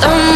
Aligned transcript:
someone 0.00 0.35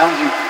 tell 0.00 0.18
you 0.18 0.49